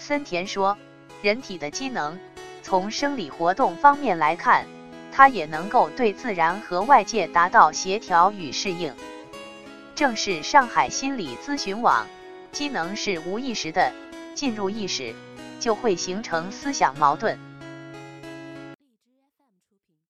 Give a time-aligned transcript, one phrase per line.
[0.00, 0.78] 森田说
[1.20, 2.18] 人体的机能
[2.62, 4.66] 从生理活动方面来看
[5.12, 8.94] 它也能够对自然和外界达到协调与适应。
[9.94, 12.06] 正是上海心理咨询网
[12.50, 13.92] 机能是无意识的
[14.34, 15.14] 进入意识
[15.60, 17.49] 就会形成思想矛盾。